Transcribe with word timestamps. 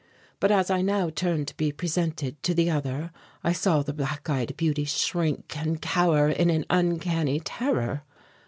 But 0.39 0.51
as 0.51 0.71
I 0.71 0.81
now 0.81 1.11
turned 1.11 1.47
to 1.49 1.57
be 1.57 1.71
presented 1.71 2.41
to 2.41 2.55
the 2.55 2.71
other, 2.71 3.11
I 3.43 3.53
saw 3.53 3.83
the 3.83 3.93
black 3.93 4.27
eyed 4.31 4.57
beauty 4.57 4.83
shrink 4.83 5.55
and 5.55 5.79
cower 5.79 6.27
in 6.27 6.49
an 6.49 6.65
uncanny 6.71 7.39
terror. 7.39 8.01